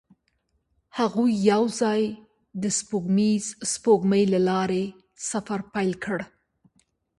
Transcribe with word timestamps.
هغوی 0.97 1.31
یوځای 1.51 2.03
د 2.61 2.63
سپوږمیز 2.79 3.45
سپوږمۍ 3.71 4.23
له 4.33 4.39
لارې 4.49 4.83
سفر 5.29 5.59
پیل 5.73 5.91
کړ. 6.03 6.19